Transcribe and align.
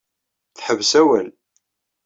Teḥbes 0.57 0.91
awal. 1.01 1.27